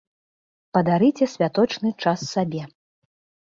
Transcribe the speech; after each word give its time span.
Падарыце 0.77 1.27
святочны 1.33 1.93
час 2.07 2.19
сабе! 2.33 2.63